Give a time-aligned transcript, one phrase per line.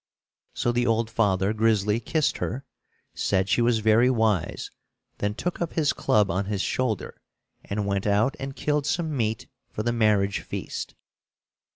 [0.55, 2.65] So the old father Grizzly kissed her,
[3.13, 4.71] said she was very wise,
[5.19, 7.21] then took up his club on his shoulder
[7.63, 10.95] and went out and killed some meat for the marriage feast.